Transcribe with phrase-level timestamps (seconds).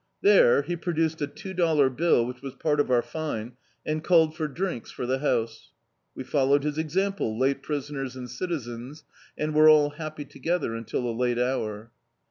[0.23, 3.51] There, he produced a two dollar bill, which was part of our fine,
[3.85, 5.73] and called for drinks for the house.
[6.15, 9.03] We followed his example, late prisoners and citizens,
[9.37, 11.91] and were all happy together until a late hour.